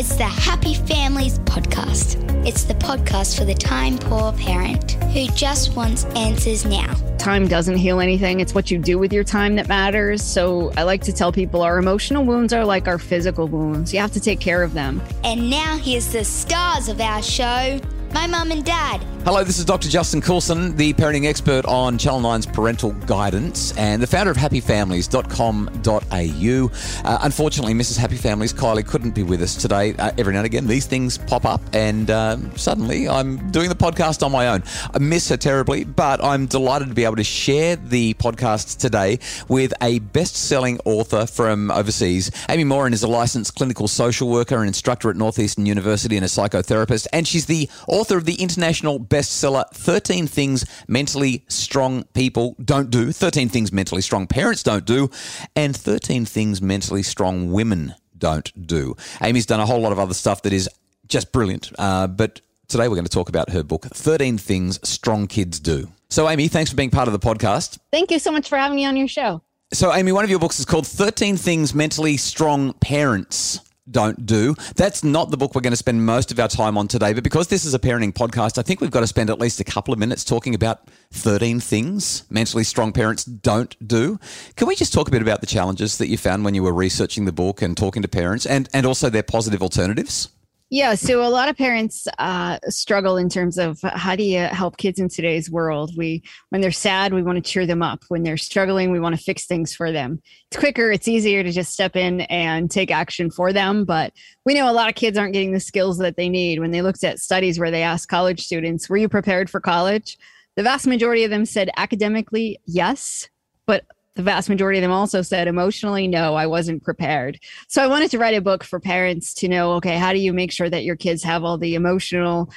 [0.00, 2.16] It's the Happy Families Podcast.
[2.46, 6.94] It's the podcast for the time poor parent who just wants answers now.
[7.18, 8.40] Time doesn't heal anything.
[8.40, 10.22] It's what you do with your time that matters.
[10.24, 13.92] So I like to tell people our emotional wounds are like our physical wounds.
[13.92, 15.02] You have to take care of them.
[15.22, 17.78] And now here's the stars of our show
[18.14, 19.04] my mum and dad.
[19.22, 19.90] Hello, this is Dr.
[19.90, 26.70] Justin Coulson, the parenting expert on Channel 9's parental guidance and the founder of happyfamilies.com.au.
[27.04, 27.98] Uh, unfortunately, Mrs.
[27.98, 29.94] Happy Families, Kylie, couldn't be with us today.
[29.96, 33.74] Uh, every now and again, these things pop up, and uh, suddenly I'm doing the
[33.74, 34.62] podcast on my own.
[34.94, 39.18] I miss her terribly, but I'm delighted to be able to share the podcast today
[39.48, 42.30] with a best selling author from overseas.
[42.48, 46.28] Amy Morin is a licensed clinical social worker and instructor at Northeastern University and a
[46.28, 52.88] psychotherapist, and she's the author of the international bestseller 13 Things Mentally Strong People Don't
[52.90, 55.10] Do, 13 Things Mentally Strong Parents Don't Do,
[55.54, 58.96] and 13 Things Mentally Strong Women Don't Do.
[59.20, 60.68] Amy's done a whole lot of other stuff that is
[61.08, 65.26] just brilliant, uh, but today we're going to talk about her book, 13 Things Strong
[65.26, 65.88] Kids Do.
[66.08, 67.78] So, Amy, thanks for being part of the podcast.
[67.92, 69.42] Thank you so much for having me on your show.
[69.72, 74.54] So, Amy, one of your books is called 13 Things Mentally Strong Parents don't do.
[74.76, 77.24] That's not the book we're going to spend most of our time on today, but
[77.24, 79.64] because this is a parenting podcast, I think we've got to spend at least a
[79.64, 84.18] couple of minutes talking about 13 things mentally strong parents don't do.
[84.56, 86.72] Can we just talk a bit about the challenges that you found when you were
[86.72, 90.28] researching the book and talking to parents and, and also their positive alternatives?
[90.72, 94.76] Yeah, so a lot of parents uh, struggle in terms of how do you help
[94.76, 95.96] kids in today's world.
[95.96, 98.04] We, when they're sad, we want to cheer them up.
[98.06, 100.22] When they're struggling, we want to fix things for them.
[100.48, 103.84] It's quicker, it's easier to just step in and take action for them.
[103.84, 104.12] But
[104.46, 106.60] we know a lot of kids aren't getting the skills that they need.
[106.60, 110.16] When they looked at studies where they asked college students, "Were you prepared for college?"
[110.54, 113.28] The vast majority of them said academically yes,
[113.66, 117.86] but the vast majority of them also said emotionally no i wasn't prepared so i
[117.86, 120.68] wanted to write a book for parents to know okay how do you make sure
[120.68, 122.50] that your kids have all the emotional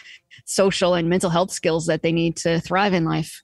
[0.45, 3.43] social and mental health skills that they need to thrive in life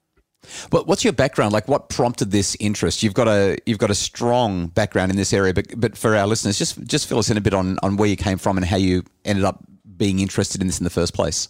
[0.69, 1.51] but what's your background?
[1.51, 3.03] Like, what prompted this interest?
[3.03, 6.27] You've got a you've got a strong background in this area, but but for our
[6.27, 8.65] listeners, just just fill us in a bit on on where you came from and
[8.65, 9.63] how you ended up
[9.97, 11.49] being interested in this in the first place.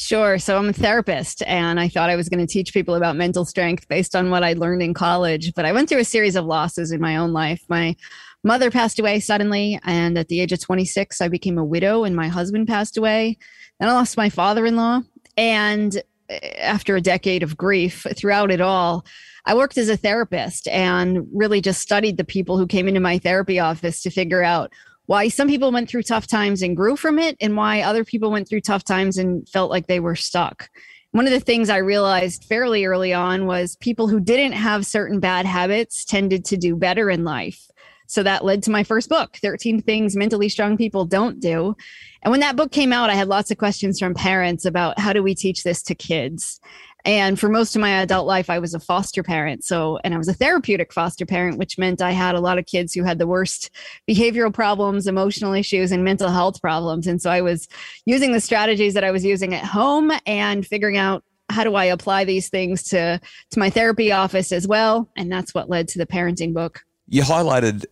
[0.00, 0.38] Sure.
[0.38, 3.44] So I'm a therapist, and I thought I was going to teach people about mental
[3.44, 5.52] strength based on what I learned in college.
[5.54, 7.60] But I went through a series of losses in my own life.
[7.68, 7.96] My
[8.44, 12.14] mother passed away suddenly, and at the age of 26, I became a widow, and
[12.14, 13.38] my husband passed away.
[13.80, 15.02] Then I lost my father in law.
[15.36, 19.04] And eh, after a decade of grief throughout it all,
[19.46, 23.18] I worked as a therapist and really just studied the people who came into my
[23.18, 24.72] therapy office to figure out
[25.08, 28.30] why some people went through tough times and grew from it, and why other people
[28.30, 30.68] went through tough times and felt like they were stuck.
[31.12, 35.18] One of the things I realized fairly early on was people who didn't have certain
[35.18, 37.70] bad habits tended to do better in life.
[38.06, 41.74] So that led to my first book, 13 Things Mentally Strong People Don't Do.
[42.22, 45.14] And when that book came out, I had lots of questions from parents about how
[45.14, 46.60] do we teach this to kids?
[47.04, 49.64] And for most of my adult life, I was a foster parent.
[49.64, 52.66] So, and I was a therapeutic foster parent, which meant I had a lot of
[52.66, 53.70] kids who had the worst
[54.08, 57.06] behavioral problems, emotional issues, and mental health problems.
[57.06, 57.68] And so I was
[58.04, 61.86] using the strategies that I was using at home and figuring out how do I
[61.86, 63.20] apply these things to,
[63.50, 65.08] to my therapy office as well.
[65.16, 66.84] And that's what led to the parenting book.
[67.08, 67.86] You highlighted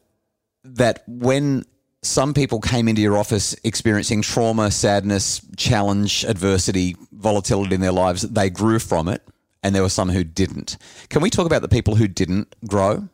[0.64, 1.64] that when
[2.02, 8.22] some people came into your office experiencing trauma, sadness, challenge, adversity, volatility in their lives.
[8.22, 9.26] They grew from it,
[9.62, 10.76] and there were some who didn't.
[11.08, 13.08] Can we talk about the people who didn't grow?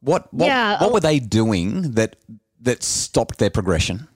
[0.00, 0.80] What what, yeah.
[0.80, 2.16] what were they doing that
[2.60, 4.08] that stopped their progression?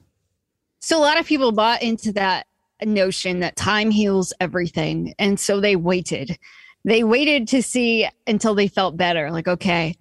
[0.79, 2.47] So a lot of people bought into that
[2.83, 6.37] notion that time heals everything, and so they waited.
[6.83, 9.29] They waited to see until they felt better.
[9.31, 9.97] Like, okay,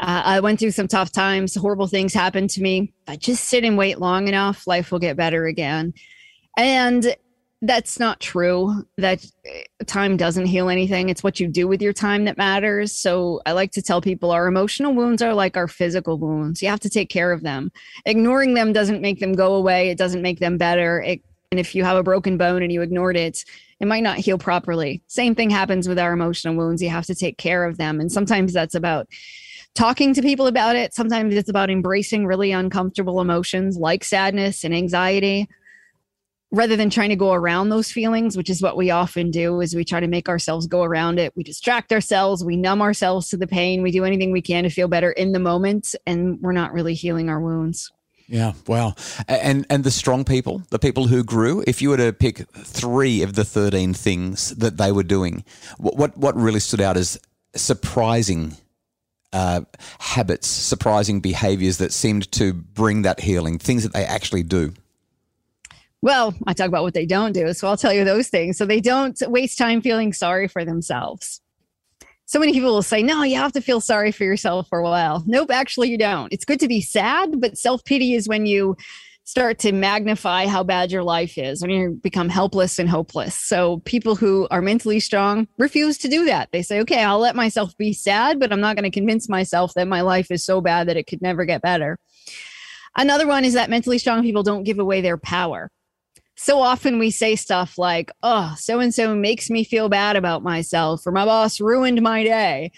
[0.00, 2.92] uh, I went through some tough times, horrible things happened to me.
[3.06, 5.94] I just sit and wait long enough, life will get better again.
[6.56, 7.14] And
[7.62, 8.86] that's not true.
[8.98, 11.08] That uh, time doesn't heal anything.
[11.08, 12.92] It's what you do with your time that matters.
[12.92, 16.62] So I like to tell people our emotional wounds are like our physical wounds.
[16.62, 17.72] You have to take care of them.
[18.04, 21.00] Ignoring them doesn't make them go away, it doesn't make them better.
[21.00, 23.44] It, and if you have a broken bone and you ignored it,
[23.78, 25.02] it might not heal properly.
[25.06, 26.82] Same thing happens with our emotional wounds.
[26.82, 28.00] You have to take care of them.
[28.00, 29.06] And sometimes that's about
[29.74, 30.92] talking to people about it.
[30.92, 35.48] Sometimes it's about embracing really uncomfortable emotions like sadness and anxiety
[36.52, 39.74] rather than trying to go around those feelings, which is what we often do is
[39.74, 41.32] we try to make ourselves go around it.
[41.36, 44.70] We distract ourselves, we numb ourselves to the pain, we do anything we can to
[44.70, 47.90] feel better in the moment and we're not really healing our wounds.
[48.28, 48.94] Yeah, wow.
[49.28, 53.22] And and the strong people, the people who grew, if you were to pick 3
[53.22, 55.44] of the 13 things that they were doing,
[55.78, 57.20] what what, what really stood out as
[57.54, 58.56] surprising
[59.32, 59.60] uh,
[60.00, 64.72] habits, surprising behaviors that seemed to bring that healing, things that they actually do?
[66.02, 67.52] Well, I talk about what they don't do.
[67.52, 68.58] So I'll tell you those things.
[68.58, 71.40] So they don't waste time feeling sorry for themselves.
[72.26, 74.82] So many people will say, no, you have to feel sorry for yourself for a
[74.82, 75.22] while.
[75.26, 76.32] Nope, actually, you don't.
[76.32, 78.76] It's good to be sad, but self pity is when you
[79.26, 83.36] start to magnify how bad your life is when you become helpless and hopeless.
[83.36, 86.50] So people who are mentally strong refuse to do that.
[86.52, 89.74] They say, okay, I'll let myself be sad, but I'm not going to convince myself
[89.74, 91.98] that my life is so bad that it could never get better.
[92.96, 95.70] Another one is that mentally strong people don't give away their power.
[96.36, 100.42] So often we say stuff like, oh, so and so makes me feel bad about
[100.42, 102.72] myself, or my boss ruined my day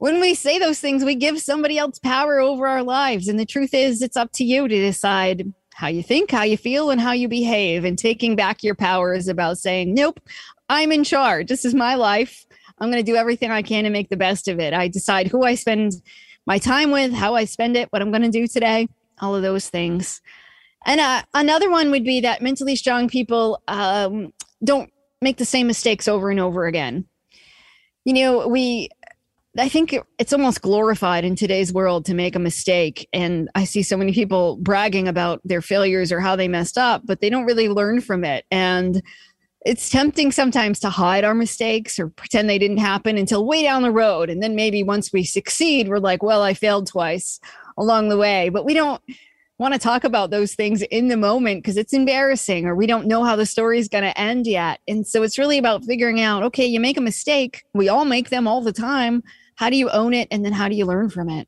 [0.00, 3.28] when we say those things, we give somebody else power over our lives.
[3.28, 6.56] And the truth is, it's up to you to decide how you think, how you
[6.56, 7.84] feel, and how you behave.
[7.84, 10.18] And taking back your power is about saying, nope,
[10.70, 11.48] I'm in charge.
[11.48, 12.46] This is my life.
[12.78, 14.72] I'm going to do everything I can to make the best of it.
[14.72, 15.92] I decide who I spend
[16.46, 18.88] my time with, how I spend it, what I'm going to do today,
[19.20, 20.22] all of those things.
[20.86, 24.32] And uh, another one would be that mentally strong people um,
[24.64, 24.90] don't
[25.20, 27.06] make the same mistakes over and over again.
[28.04, 28.88] You know, we
[29.58, 33.08] I think it's almost glorified in today's world to make a mistake.
[33.12, 37.02] And I see so many people bragging about their failures or how they messed up,
[37.04, 38.44] but they don't really learn from it.
[38.52, 39.02] And
[39.66, 43.82] it's tempting sometimes to hide our mistakes or pretend they didn't happen until way down
[43.82, 44.30] the road.
[44.30, 47.40] And then maybe once we succeed, we're like, well, I failed twice
[47.76, 48.50] along the way.
[48.50, 49.02] But we don't
[49.60, 53.06] want to talk about those things in the moment because it's embarrassing or we don't
[53.06, 54.80] know how the story is going to end yet.
[54.88, 57.64] And so it's really about figuring out okay, you make a mistake.
[57.74, 59.22] We all make them all the time
[59.60, 60.26] how do you own it?
[60.30, 61.46] And then how do you learn from it?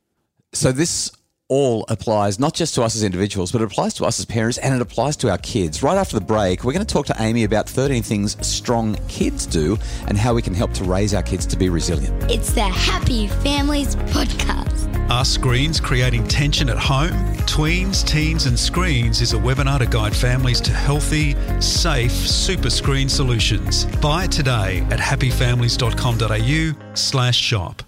[0.52, 1.10] So this
[1.48, 4.58] all applies not just to us as individuals, but it applies to us as parents
[4.58, 5.82] and it applies to our kids.
[5.82, 9.46] Right after the break, we're going to talk to Amy about 13 things strong kids
[9.46, 9.78] do
[10.08, 12.30] and how we can help to raise our kids to be resilient.
[12.30, 14.91] It's the Happy Families Podcast.
[15.12, 17.12] Are screens creating tension at home?
[17.44, 23.10] Tweens, Teens and Screens is a webinar to guide families to healthy, safe super screen
[23.10, 23.84] solutions.
[24.00, 27.82] Buy it today at happyfamilies.com.au slash shop.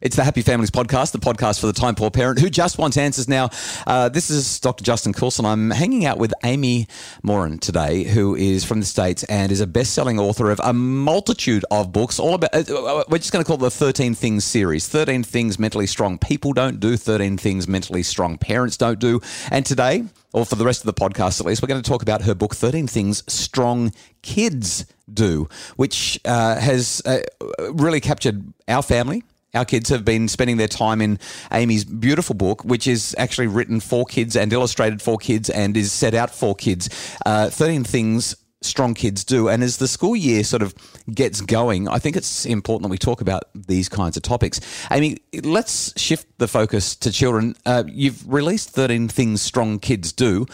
[0.00, 2.96] It's the Happy Families Podcast, the podcast for the time poor parent who just wants
[2.96, 3.28] answers.
[3.28, 3.50] Now,
[3.86, 4.82] uh, this is Dr.
[4.82, 5.44] Justin Coulson.
[5.44, 6.86] I'm hanging out with Amy
[7.22, 10.72] Morin today, who is from the States and is a best selling author of a
[10.72, 14.14] multitude of books, all about, uh, uh we're just going to call it the 13
[14.14, 18.98] Things series 13 Things Mentally Strong People Don't Do, 13 Things Mentally Strong Parents Don't
[18.98, 19.20] Do.
[19.50, 22.00] And today, or for the rest of the podcast at least, we're going to talk
[22.00, 23.92] about her book, 13 Things Strong
[24.22, 27.18] Kids Do, which uh, has uh,
[27.74, 29.24] really captured our family
[29.54, 31.18] our kids have been spending their time in
[31.52, 35.92] Amy's beautiful book, which is actually written for kids and illustrated for kids and is
[35.92, 36.88] set out for kids.
[37.26, 39.48] Uh, 13 things strong kids do.
[39.48, 40.74] And as the school year sort of
[41.12, 44.60] gets going, I think it's important that we talk about these kinds of topics.
[44.90, 47.54] Amy, let's shift the focus to children.
[47.64, 50.46] Uh, you've released 13 Things Strong Kids Do.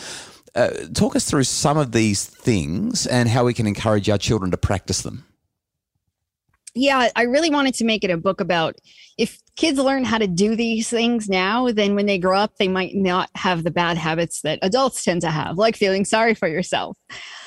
[0.54, 4.50] Uh, talk us through some of these things and how we can encourage our children
[4.52, 5.26] to practice them
[6.76, 8.76] yeah, I really wanted to make it a book about
[9.18, 12.68] if kids learn how to do these things now, then when they grow up, they
[12.68, 16.48] might not have the bad habits that adults tend to have, like feeling sorry for
[16.48, 16.98] yourself.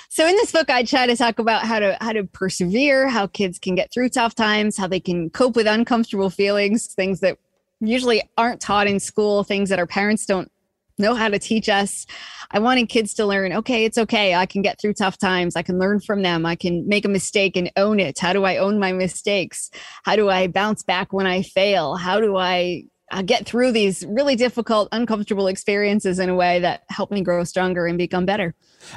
[0.10, 3.28] So in this book, I try to talk about how to how to persevere, how
[3.28, 7.38] kids can get through tough times, how they can cope with uncomfortable feelings, things that
[7.80, 10.52] usually aren't taught in school, things that our parents don't
[11.00, 12.06] know how to teach us.
[12.52, 14.36] I wanted kids to learn, okay, it's okay.
[14.36, 15.56] I can get through tough times.
[15.56, 16.46] I can learn from them.
[16.46, 18.20] I can make a mistake and own it.
[18.20, 19.70] How do I own my mistakes?
[20.04, 21.96] How do I bounce back when I fail?
[21.96, 22.86] How do I
[23.26, 27.88] get through these really difficult, uncomfortable experiences in a way that help me grow stronger
[27.88, 28.54] and become better?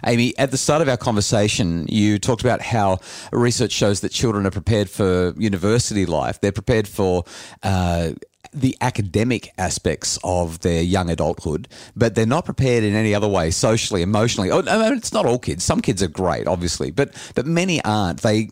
[0.07, 2.99] Amy, at the start of our conversation, you talked about how
[3.33, 6.41] research shows that children are prepared for university life.
[6.41, 7.25] They're prepared for
[7.63, 8.13] uh,
[8.53, 13.51] the academic aspects of their young adulthood, but they're not prepared in any other way,
[13.51, 14.51] socially, emotionally.
[14.51, 15.65] Oh, I mean, it's not all kids.
[15.65, 18.21] Some kids are great, obviously, but but many aren't.
[18.21, 18.51] They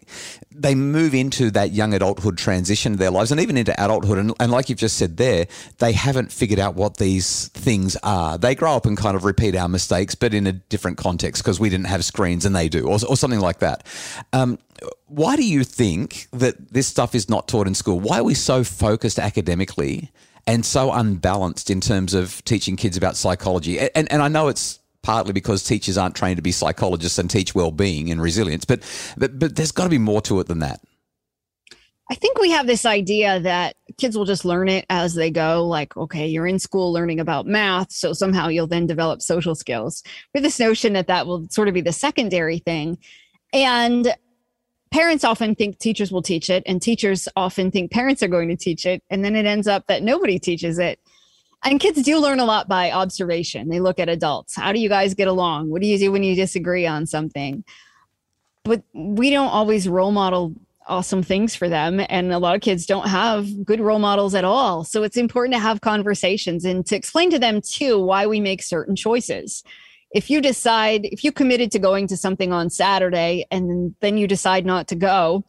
[0.53, 4.19] they move into that young adulthood transition of their lives and even into adulthood.
[4.19, 5.47] And, and like you've just said there,
[5.79, 8.37] they haven't figured out what these things are.
[8.37, 11.59] They grow up and kind of repeat our mistakes, but in a different context because
[11.59, 13.87] we didn't have screens and they do, or, or something like that.
[14.33, 14.59] Um,
[15.07, 18.01] why do you think that this stuff is not taught in school?
[18.01, 20.11] Why are we so focused academically
[20.47, 23.79] and so unbalanced in terms of teaching kids about psychology?
[23.79, 27.55] And, and I know it's partly because teachers aren't trained to be psychologists and teach
[27.55, 28.81] well-being and resilience, but
[29.17, 30.81] but, but there's got to be more to it than that.
[32.11, 35.65] I think we have this idea that kids will just learn it as they go.
[35.65, 40.03] Like, okay, you're in school learning about math, so somehow you'll then develop social skills.
[40.35, 42.99] With this notion that that will sort of be the secondary thing.
[43.53, 44.13] And
[44.91, 48.57] parents often think teachers will teach it and teachers often think parents are going to
[48.57, 50.99] teach it and then it ends up that nobody teaches it
[51.63, 53.69] And kids do learn a lot by observation.
[53.69, 54.57] They look at adults.
[54.57, 55.71] How do you guys get along?
[55.71, 57.65] What do you do when you disagree on something?
[58.65, 60.55] But we don't always role model
[60.87, 62.01] awesome things for them.
[62.09, 64.85] And a lot of kids don't have good role models at all.
[64.85, 68.63] So it's important to have conversations and to explain to them, too, why we make
[68.63, 69.63] certain choices.
[70.13, 74.27] If you decide, if you committed to going to something on Saturday and then you
[74.27, 75.45] decide not to go,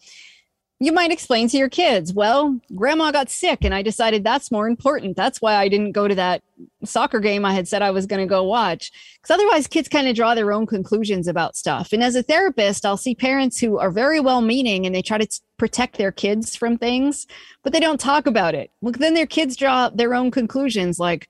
[0.81, 4.67] you might explain to your kids, well, grandma got sick and I decided that's more
[4.67, 5.15] important.
[5.15, 6.41] That's why I didn't go to that
[6.83, 8.91] soccer game I had said I was going to go watch.
[9.21, 11.93] Because otherwise, kids kind of draw their own conclusions about stuff.
[11.93, 15.19] And as a therapist, I'll see parents who are very well meaning and they try
[15.19, 17.27] to t- protect their kids from things,
[17.61, 18.71] but they don't talk about it.
[18.81, 21.27] Well, then their kids draw their own conclusions like,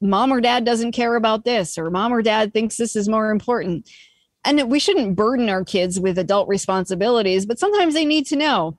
[0.00, 3.30] mom or dad doesn't care about this, or mom or dad thinks this is more
[3.30, 3.88] important
[4.44, 8.76] and we shouldn't burden our kids with adult responsibilities, but sometimes they need to know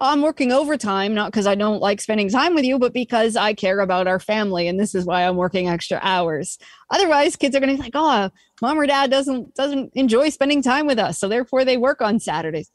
[0.00, 3.52] I'm working overtime, not because I don't like spending time with you, but because I
[3.52, 4.68] care about our family.
[4.68, 6.56] And this is why I'm working extra hours.
[6.90, 8.30] Otherwise, kids are going to be like, oh,
[8.62, 11.18] mom or dad doesn't, doesn't enjoy spending time with us.
[11.18, 12.70] So therefore they work on Saturdays.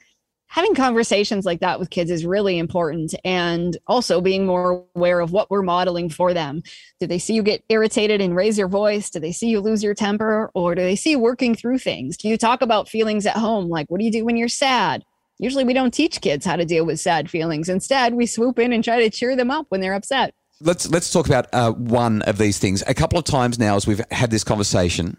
[0.54, 3.16] Having conversations like that with kids is really important.
[3.26, 6.62] And also being more aware of what we're modeling for them.
[7.00, 9.10] Do they see you get irritated and raise your voice?
[9.10, 10.52] Do they see you lose your temper?
[10.54, 12.18] Or do they see you working through things?
[12.18, 13.68] Do you talk about feelings at home?
[13.68, 15.04] Like, what do you do when you're sad?
[15.40, 17.68] Usually we don't teach kids how to deal with sad feelings.
[17.68, 20.36] Instead, we swoop in and try to cheer them up when they're upset.
[20.62, 22.84] Let's let's talk about uh, one of these things.
[22.86, 25.18] A couple of times now, as we've had this conversation,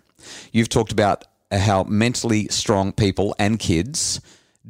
[0.52, 4.20] you've talked about how mentally strong people and kids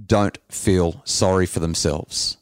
[0.06, 2.36] don't feel sorry for themselves.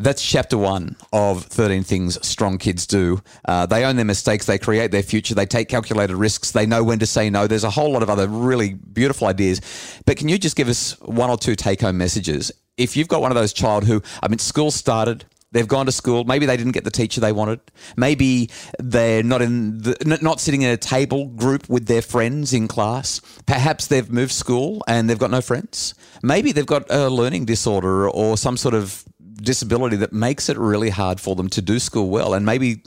[0.00, 3.20] That's chapter one of 13 Things Strong Kids Do.
[3.44, 6.84] Uh, they own their mistakes, they create their future, they take calculated risks, they know
[6.84, 7.46] when to say no.
[7.46, 9.60] There's a whole lot of other really beautiful ideas.
[10.06, 12.52] But can you just give us one or two take home messages?
[12.76, 15.92] If you've got one of those child who, I mean, school started, They've gone to
[15.92, 16.24] school.
[16.24, 17.60] Maybe they didn't get the teacher they wanted.
[17.96, 22.68] Maybe they're not in the, not sitting in a table group with their friends in
[22.68, 23.20] class.
[23.46, 25.94] Perhaps they've moved school and they've got no friends.
[26.22, 29.04] Maybe they've got a learning disorder or some sort of
[29.36, 32.34] disability that makes it really hard for them to do school well.
[32.34, 32.82] And maybe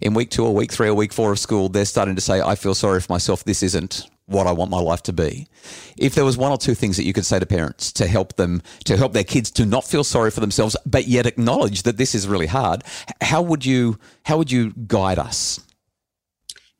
[0.00, 2.40] in week two or week three or week four of school, they're starting to say,
[2.40, 3.44] I feel sorry for myself.
[3.44, 5.48] This isn't what I want my life to be.
[5.96, 8.36] If there was one or two things that you could say to parents to help
[8.36, 11.96] them, to help their kids to not feel sorry for themselves, but yet acknowledge that
[11.96, 12.82] this is really hard,
[13.20, 15.60] how would you, how would you guide us?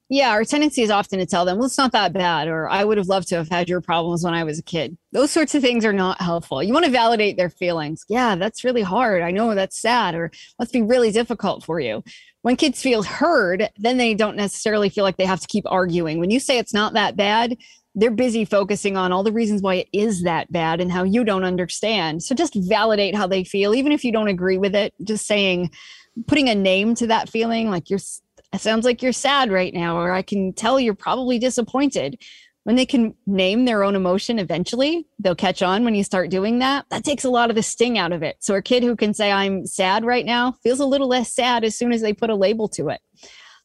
[0.09, 2.85] Yeah, our tendency is often to tell them, well, it's not that bad, or I
[2.85, 4.97] would have loved to have had your problems when I was a kid.
[5.11, 6.63] Those sorts of things are not helpful.
[6.63, 8.05] You want to validate their feelings.
[8.09, 9.23] Yeah, that's really hard.
[9.23, 12.05] I know that's sad, or must be really difficult for you.
[12.43, 16.21] When kids feel heard, then they don't necessarily feel like they have to keep arguing.
[16.21, 17.57] When you say it's not that bad,
[17.97, 21.25] they're busy focusing on all the reasons why it is that bad and how you
[21.25, 22.23] don't understand.
[22.23, 24.95] So just validate how they feel, even if you don't agree with it.
[25.03, 25.73] Just saying,
[26.29, 27.99] putting a name to that feeling, like you're
[28.57, 32.21] it sounds like you're sad right now, or I can tell you're probably disappointed.
[32.65, 36.59] When they can name their own emotion eventually, they'll catch on when you start doing
[36.59, 36.87] that.
[36.91, 38.39] That takes a lot of the sting out of it.
[38.41, 41.63] So, a kid who can say, I'm sad right now, feels a little less sad
[41.63, 43.01] as soon as they put a label to it.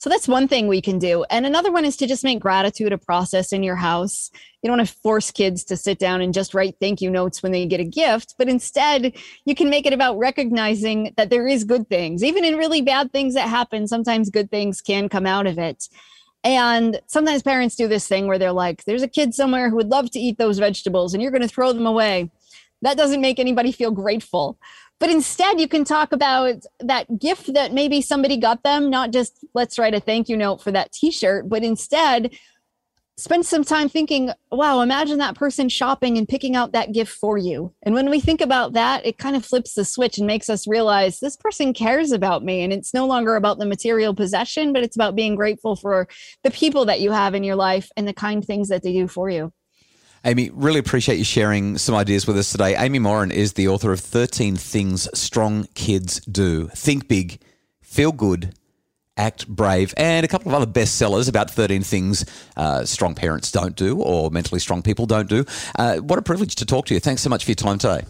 [0.02, 1.24] So that's one thing we can do.
[1.30, 4.32] And another one is to just make gratitude a process in your house.
[4.64, 7.44] You don't want to force kids to sit down and just write thank you notes
[7.44, 9.14] when they get a gift, but instead
[9.46, 12.24] you can make it about recognizing that there is good things.
[12.24, 15.88] Even in really bad things that happen, sometimes good things can come out of it.
[16.44, 19.90] And sometimes parents do this thing where they're like, there's a kid somewhere who would
[19.90, 22.32] love to eat those vegetables and you're going to throw them away.
[22.82, 24.58] That doesn't make anybody feel grateful.
[25.00, 29.44] But instead, you can talk about that gift that maybe somebody got them, not just
[29.54, 32.32] let's write a thank you note for that t shirt, but instead,
[33.18, 37.38] spend some time thinking, wow, imagine that person shopping and picking out that gift for
[37.38, 37.74] you.
[37.84, 40.68] And when we think about that, it kind of flips the switch and makes us
[40.68, 42.64] realize this person cares about me.
[42.64, 46.08] And it's no longer about the material possession, but it's about being grateful for
[46.44, 49.08] the people that you have in your life and the kind things that they do
[49.08, 49.54] for you.
[50.24, 52.76] Amy, really appreciate you sharing some ideas with us today.
[52.76, 56.68] Amy Morin is the author of 13 Things Strong Kids Do.
[56.68, 57.42] Think big,
[57.82, 58.54] feel good,
[59.18, 62.24] act brave, and a couple of other bestsellers about 13 things
[62.56, 65.44] uh, strong parents don't do or mentally strong people don't do.
[65.80, 67.00] Uh, what a privilege to talk to you.
[67.00, 68.06] Thanks so much for your time today.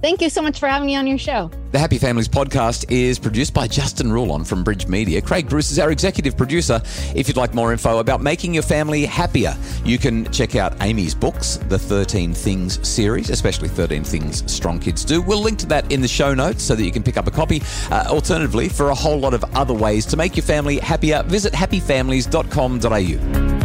[0.00, 1.50] Thank you so much for having me on your show.
[1.72, 5.20] The Happy Families podcast is produced by Justin Ruland from Bridge Media.
[5.20, 6.80] Craig Bruce is our executive producer.
[7.16, 11.16] If you'd like more info about making your family happier, you can check out Amy's
[11.16, 15.20] books, the 13 Things series, especially 13 Things Strong Kids Do.
[15.20, 17.32] We'll link to that in the show notes so that you can pick up a
[17.32, 17.60] copy.
[17.90, 21.52] Uh, alternatively, for a whole lot of other ways to make your family happier, visit
[21.52, 23.57] happyfamilies.com.au.